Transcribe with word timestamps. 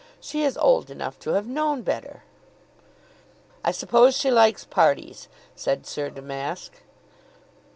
She 0.19 0.41
is 0.43 0.57
old 0.57 0.89
enough 0.89 1.19
to 1.19 1.33
have 1.33 1.45
known 1.45 1.83
better." 1.83 2.23
"I 3.63 3.69
suppose 3.69 4.17
she 4.17 4.31
likes 4.31 4.65
parties," 4.65 5.27
said 5.55 5.85
Sir 5.85 6.09
Damask. 6.09 6.81